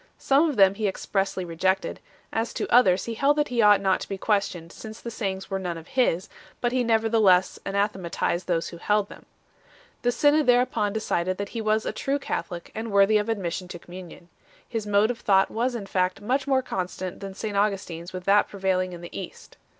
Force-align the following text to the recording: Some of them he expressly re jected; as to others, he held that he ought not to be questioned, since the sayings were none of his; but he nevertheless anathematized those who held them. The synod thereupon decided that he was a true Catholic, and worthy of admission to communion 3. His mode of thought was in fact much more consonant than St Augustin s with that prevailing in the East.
Some 0.17 0.49
of 0.49 0.55
them 0.55 0.73
he 0.73 0.87
expressly 0.87 1.45
re 1.45 1.55
jected; 1.55 1.97
as 2.33 2.55
to 2.55 2.67
others, 2.73 3.05
he 3.05 3.13
held 3.13 3.35
that 3.37 3.49
he 3.49 3.61
ought 3.61 3.79
not 3.79 3.99
to 3.99 4.09
be 4.09 4.17
questioned, 4.17 4.71
since 4.71 4.99
the 4.99 5.11
sayings 5.11 5.51
were 5.51 5.59
none 5.59 5.77
of 5.77 5.89
his; 5.89 6.27
but 6.59 6.71
he 6.71 6.83
nevertheless 6.83 7.59
anathematized 7.67 8.47
those 8.47 8.69
who 8.69 8.77
held 8.77 9.09
them. 9.09 9.27
The 10.01 10.11
synod 10.11 10.47
thereupon 10.47 10.91
decided 10.91 11.37
that 11.37 11.49
he 11.49 11.61
was 11.61 11.85
a 11.85 11.91
true 11.91 12.17
Catholic, 12.17 12.71
and 12.73 12.91
worthy 12.91 13.19
of 13.19 13.29
admission 13.29 13.67
to 13.67 13.77
communion 13.77 14.29
3. 14.63 14.65
His 14.69 14.87
mode 14.87 15.11
of 15.11 15.19
thought 15.19 15.51
was 15.51 15.75
in 15.75 15.85
fact 15.85 16.19
much 16.19 16.47
more 16.47 16.63
consonant 16.63 17.19
than 17.19 17.35
St 17.35 17.55
Augustin 17.55 18.01
s 18.01 18.11
with 18.11 18.23
that 18.23 18.47
prevailing 18.47 18.93
in 18.93 19.01
the 19.01 19.15
East. 19.15 19.55